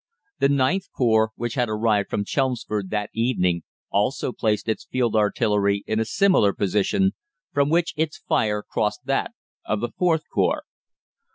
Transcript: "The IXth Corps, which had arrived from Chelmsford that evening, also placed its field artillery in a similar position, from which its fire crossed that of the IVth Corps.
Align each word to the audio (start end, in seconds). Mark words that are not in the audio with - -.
"The 0.39 0.47
IXth 0.47 0.89
Corps, 0.97 1.29
which 1.35 1.53
had 1.53 1.69
arrived 1.69 2.09
from 2.09 2.25
Chelmsford 2.25 2.89
that 2.89 3.11
evening, 3.13 3.61
also 3.91 4.31
placed 4.31 4.67
its 4.67 4.83
field 4.85 5.15
artillery 5.15 5.83
in 5.85 5.99
a 5.99 6.05
similar 6.05 6.53
position, 6.53 7.11
from 7.53 7.69
which 7.69 7.93
its 7.95 8.17
fire 8.17 8.63
crossed 8.63 9.05
that 9.05 9.33
of 9.63 9.79
the 9.79 9.89
IVth 9.89 10.23
Corps. 10.33 10.63